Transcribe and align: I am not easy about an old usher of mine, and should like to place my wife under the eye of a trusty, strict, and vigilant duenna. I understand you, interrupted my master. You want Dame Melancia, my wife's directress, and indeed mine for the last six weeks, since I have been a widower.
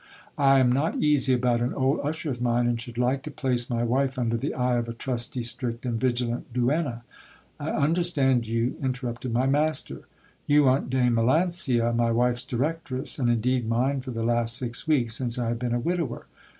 I 0.39 0.57
am 0.57 0.71
not 0.71 0.95
easy 0.95 1.31
about 1.35 1.61
an 1.61 1.75
old 1.75 1.99
usher 2.03 2.31
of 2.31 2.41
mine, 2.41 2.65
and 2.65 2.81
should 2.81 2.97
like 2.97 3.21
to 3.21 3.29
place 3.29 3.69
my 3.69 3.83
wife 3.83 4.17
under 4.17 4.35
the 4.35 4.55
eye 4.55 4.77
of 4.77 4.89
a 4.89 4.93
trusty, 4.95 5.43
strict, 5.43 5.85
and 5.85 5.99
vigilant 6.01 6.51
duenna. 6.51 7.03
I 7.59 7.69
understand 7.69 8.47
you, 8.47 8.77
interrupted 8.81 9.31
my 9.31 9.45
master. 9.45 10.07
You 10.47 10.63
want 10.63 10.89
Dame 10.89 11.13
Melancia, 11.13 11.93
my 11.95 12.09
wife's 12.11 12.45
directress, 12.45 13.19
and 13.19 13.29
indeed 13.29 13.69
mine 13.69 14.01
for 14.01 14.09
the 14.09 14.23
last 14.23 14.57
six 14.57 14.87
weeks, 14.87 15.13
since 15.17 15.37
I 15.37 15.49
have 15.49 15.59
been 15.59 15.75
a 15.75 15.79
widower. 15.79 16.25